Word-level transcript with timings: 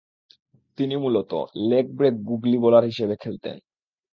তিনি 0.77 0.95
মূলতঃ 0.95 1.39
leg 1.69 1.85
break 1.97 2.15
googly 2.27 2.57
bowler 2.57 2.83
হিসেবে 2.83 3.15
খেলতেন। 3.15 3.55